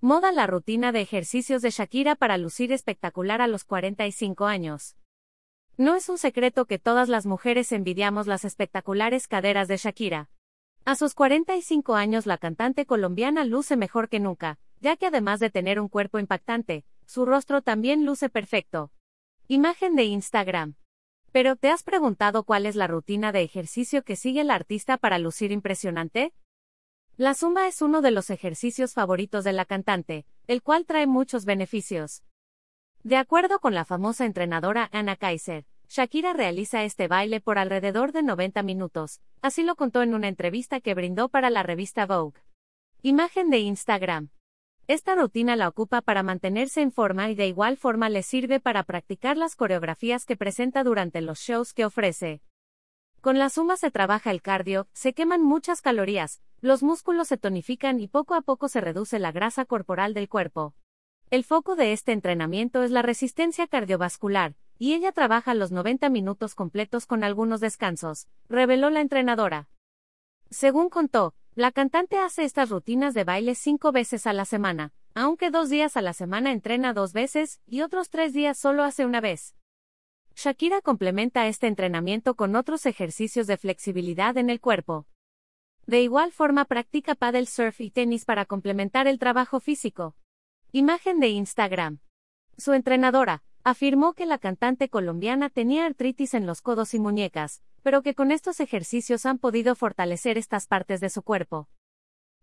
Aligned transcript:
Moda 0.00 0.30
la 0.30 0.46
rutina 0.46 0.92
de 0.92 1.00
ejercicios 1.00 1.60
de 1.60 1.70
Shakira 1.70 2.14
para 2.14 2.38
lucir 2.38 2.70
espectacular 2.70 3.42
a 3.42 3.48
los 3.48 3.64
45 3.64 4.46
años. 4.46 4.96
No 5.76 5.96
es 5.96 6.08
un 6.08 6.18
secreto 6.18 6.66
que 6.66 6.78
todas 6.78 7.08
las 7.08 7.26
mujeres 7.26 7.72
envidiamos 7.72 8.28
las 8.28 8.44
espectaculares 8.44 9.26
caderas 9.26 9.66
de 9.66 9.76
Shakira. 9.76 10.30
A 10.84 10.94
sus 10.94 11.14
45 11.14 11.96
años 11.96 12.26
la 12.26 12.38
cantante 12.38 12.86
colombiana 12.86 13.44
luce 13.44 13.76
mejor 13.76 14.08
que 14.08 14.20
nunca, 14.20 14.60
ya 14.80 14.96
que 14.96 15.06
además 15.06 15.40
de 15.40 15.50
tener 15.50 15.80
un 15.80 15.88
cuerpo 15.88 16.20
impactante, 16.20 16.84
su 17.04 17.24
rostro 17.24 17.60
también 17.60 18.06
luce 18.06 18.28
perfecto. 18.28 18.92
Imagen 19.48 19.96
de 19.96 20.04
Instagram. 20.04 20.76
Pero 21.32 21.56
¿te 21.56 21.70
has 21.70 21.82
preguntado 21.82 22.44
cuál 22.44 22.66
es 22.66 22.76
la 22.76 22.86
rutina 22.86 23.32
de 23.32 23.42
ejercicio 23.42 24.04
que 24.04 24.14
sigue 24.14 24.42
el 24.42 24.52
artista 24.52 24.96
para 24.96 25.18
lucir 25.18 25.50
impresionante? 25.50 26.32
La 27.18 27.34
zumba 27.34 27.66
es 27.66 27.82
uno 27.82 28.00
de 28.00 28.12
los 28.12 28.30
ejercicios 28.30 28.94
favoritos 28.94 29.42
de 29.42 29.52
la 29.52 29.64
cantante, 29.64 30.24
el 30.46 30.62
cual 30.62 30.86
trae 30.86 31.08
muchos 31.08 31.44
beneficios. 31.44 32.22
De 33.02 33.16
acuerdo 33.16 33.58
con 33.58 33.74
la 33.74 33.84
famosa 33.84 34.24
entrenadora 34.24 34.88
Anna 34.92 35.16
Kaiser, 35.16 35.66
Shakira 35.88 36.32
realiza 36.32 36.84
este 36.84 37.08
baile 37.08 37.40
por 37.40 37.58
alrededor 37.58 38.12
de 38.12 38.22
90 38.22 38.62
minutos, 38.62 39.20
así 39.42 39.64
lo 39.64 39.74
contó 39.74 40.02
en 40.02 40.14
una 40.14 40.28
entrevista 40.28 40.80
que 40.80 40.94
brindó 40.94 41.28
para 41.28 41.50
la 41.50 41.64
revista 41.64 42.06
Vogue. 42.06 42.40
Imagen 43.02 43.50
de 43.50 43.58
Instagram. 43.58 44.28
Esta 44.86 45.16
rutina 45.16 45.56
la 45.56 45.66
ocupa 45.66 46.02
para 46.02 46.22
mantenerse 46.22 46.82
en 46.82 46.92
forma 46.92 47.30
y 47.30 47.34
de 47.34 47.48
igual 47.48 47.76
forma 47.78 48.08
le 48.10 48.22
sirve 48.22 48.60
para 48.60 48.84
practicar 48.84 49.36
las 49.36 49.56
coreografías 49.56 50.24
que 50.24 50.36
presenta 50.36 50.84
durante 50.84 51.20
los 51.20 51.40
shows 51.40 51.74
que 51.74 51.84
ofrece. 51.84 52.42
Con 53.20 53.36
la 53.36 53.50
suma 53.50 53.76
se 53.76 53.90
trabaja 53.90 54.30
el 54.30 54.42
cardio, 54.42 54.86
se 54.92 55.12
queman 55.12 55.42
muchas 55.42 55.82
calorías, 55.82 56.40
los 56.60 56.84
músculos 56.84 57.26
se 57.26 57.36
tonifican 57.36 57.98
y 57.98 58.06
poco 58.06 58.34
a 58.34 58.42
poco 58.42 58.68
se 58.68 58.80
reduce 58.80 59.18
la 59.18 59.32
grasa 59.32 59.64
corporal 59.64 60.14
del 60.14 60.28
cuerpo. 60.28 60.74
El 61.30 61.42
foco 61.42 61.74
de 61.74 61.92
este 61.92 62.12
entrenamiento 62.12 62.84
es 62.84 62.92
la 62.92 63.02
resistencia 63.02 63.66
cardiovascular, 63.66 64.54
y 64.78 64.94
ella 64.94 65.10
trabaja 65.10 65.54
los 65.54 65.72
90 65.72 66.08
minutos 66.10 66.54
completos 66.54 67.06
con 67.06 67.24
algunos 67.24 67.60
descansos, 67.60 68.28
reveló 68.48 68.88
la 68.88 69.00
entrenadora. 69.00 69.68
Según 70.48 70.88
contó, 70.88 71.34
la 71.56 71.72
cantante 71.72 72.18
hace 72.18 72.44
estas 72.44 72.70
rutinas 72.70 73.14
de 73.14 73.24
baile 73.24 73.56
cinco 73.56 73.90
veces 73.90 74.28
a 74.28 74.32
la 74.32 74.44
semana, 74.44 74.92
aunque 75.14 75.50
dos 75.50 75.68
días 75.68 75.96
a 75.96 76.02
la 76.02 76.12
semana 76.12 76.52
entrena 76.52 76.92
dos 76.92 77.12
veces 77.12 77.60
y 77.66 77.80
otros 77.80 78.10
tres 78.10 78.32
días 78.32 78.56
solo 78.56 78.84
hace 78.84 79.04
una 79.04 79.20
vez. 79.20 79.57
Shakira 80.40 80.80
complementa 80.82 81.48
este 81.48 81.66
entrenamiento 81.66 82.36
con 82.36 82.54
otros 82.54 82.86
ejercicios 82.86 83.48
de 83.48 83.56
flexibilidad 83.56 84.36
en 84.36 84.50
el 84.50 84.60
cuerpo. 84.60 85.08
De 85.84 86.00
igual 86.00 86.30
forma 86.30 86.64
practica 86.64 87.16
paddle 87.16 87.46
surf 87.46 87.80
y 87.80 87.90
tenis 87.90 88.24
para 88.24 88.44
complementar 88.44 89.08
el 89.08 89.18
trabajo 89.18 89.58
físico. 89.58 90.14
Imagen 90.70 91.18
de 91.18 91.30
Instagram. 91.30 91.98
Su 92.56 92.72
entrenadora 92.72 93.42
afirmó 93.64 94.12
que 94.12 94.26
la 94.26 94.38
cantante 94.38 94.88
colombiana 94.88 95.50
tenía 95.50 95.86
artritis 95.86 96.34
en 96.34 96.46
los 96.46 96.62
codos 96.62 96.94
y 96.94 97.00
muñecas, 97.00 97.64
pero 97.82 98.02
que 98.02 98.14
con 98.14 98.30
estos 98.30 98.60
ejercicios 98.60 99.26
han 99.26 99.40
podido 99.40 99.74
fortalecer 99.74 100.38
estas 100.38 100.68
partes 100.68 101.00
de 101.00 101.10
su 101.10 101.22
cuerpo. 101.22 101.68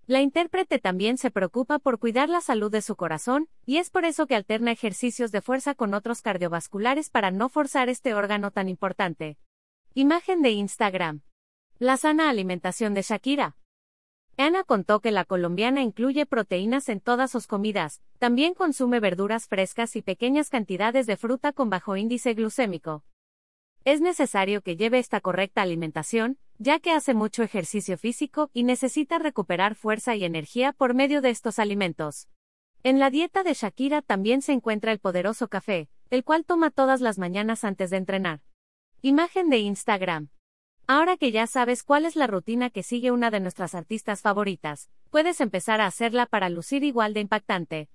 La 0.08 0.22
intérprete 0.22 0.78
también 0.78 1.18
se 1.18 1.32
preocupa 1.32 1.80
por 1.80 1.98
cuidar 1.98 2.30
la 2.30 2.40
salud 2.40 2.72
de 2.72 2.84
su 2.84 2.96
corazón, 2.96 3.50
y 3.66 3.78
es 3.78 3.90
por 3.90 4.06
eso 4.06 4.28
que 4.28 4.36
alterna 4.36 4.72
ejercicios 4.72 5.32
de 5.32 5.42
fuerza 5.42 5.74
con 5.74 5.96
otros 5.96 6.22
cardiovasculares 6.22 7.10
para 7.10 7.32
no 7.32 7.50
forzar 7.50 7.90
este 7.90 8.14
órgano 8.14 8.52
tan 8.52 8.70
importante. 8.70 9.38
Imagen 9.96 10.44
de 10.44 10.52
Instagram. 10.52 11.22
La 11.80 11.98
sana 11.98 12.30
alimentación 12.30 12.94
de 12.94 13.02
Shakira. 13.02 13.58
Ana 14.38 14.64
contó 14.64 15.00
que 15.00 15.10
la 15.10 15.26
colombiana 15.26 15.82
incluye 15.82 16.28
proteínas 16.28 16.88
en 16.90 17.00
todas 17.00 17.32
sus 17.32 17.48
comidas, 17.48 18.04
también 18.20 18.54
consume 18.54 19.00
verduras 19.00 19.48
frescas 19.48 19.96
y 19.96 20.04
pequeñas 20.04 20.50
cantidades 20.50 21.08
de 21.08 21.18
fruta 21.18 21.52
con 21.52 21.72
bajo 21.72 21.98
índice 21.98 22.36
glucémico. 22.36 23.04
Es 23.86 24.02
necesario 24.02 24.62
que 24.62 24.76
lleve 24.76 25.00
esta 25.00 25.20
correcta 25.20 25.64
alimentación, 25.64 26.38
ya 26.58 26.80
que 26.80 26.92
hace 26.92 27.14
mucho 27.14 27.44
ejercicio 27.44 27.98
físico 27.98 28.50
y 28.54 28.64
necesita 28.64 29.20
recuperar 29.20 29.76
fuerza 29.76 30.16
y 30.16 30.24
energía 30.24 30.74
por 30.74 30.94
medio 30.94 31.22
de 31.22 31.30
estos 31.30 31.60
alimentos. 31.60 32.28
En 32.84 33.00
la 33.00 33.10
dieta 33.10 33.44
de 33.44 33.54
Shakira 33.54 34.02
también 34.02 34.42
se 34.42 34.52
encuentra 34.52 34.92
el 34.92 35.00
poderoso 35.00 35.48
café, 35.48 35.90
el 36.10 36.24
cual 36.24 36.46
toma 36.46 36.70
todas 36.70 37.02
las 37.02 37.18
mañanas 37.18 37.64
antes 37.64 37.90
de 37.90 37.98
entrenar. 37.98 38.42
Imagen 39.02 39.50
de 39.50 39.58
Instagram. 39.58 40.30
Ahora 40.88 41.18
que 41.18 41.32
ya 41.32 41.48
sabes 41.48 41.84
cuál 41.84 42.06
es 42.06 42.16
la 42.16 42.28
rutina 42.28 42.70
que 42.70 42.84
sigue 42.84 43.12
una 43.12 43.32
de 43.32 43.40
nuestras 43.40 43.74
artistas 43.74 44.22
favoritas, 44.22 44.92
puedes 45.10 45.42
empezar 45.42 45.82
a 45.82 45.88
hacerla 45.88 46.28
para 46.28 46.50
lucir 46.50 46.84
igual 46.84 47.14
de 47.16 47.22
impactante. 47.22 47.90